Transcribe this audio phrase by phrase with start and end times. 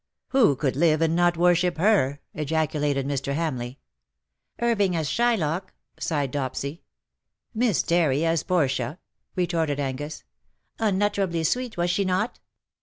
[0.29, 3.35] ^'' Who could live and not worship her?" ejaculated Mr.
[3.35, 3.75] Hamleigh.''
[4.67, 5.73] Irving as Shylock!"
[6.09, 6.81] sighed Dopsy."
[7.61, 8.97] Miss Terry as Portia,"
[9.35, 10.23] retorted Angus."
[10.89, 12.39] Unutterably sweet, was she not